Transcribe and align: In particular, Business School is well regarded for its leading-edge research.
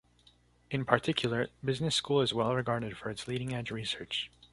In 0.71 0.83
particular, 0.83 1.49
Business 1.63 1.93
School 1.93 2.21
is 2.23 2.33
well 2.33 2.55
regarded 2.55 2.97
for 2.97 3.11
its 3.11 3.27
leading-edge 3.27 3.69
research. 3.69 4.31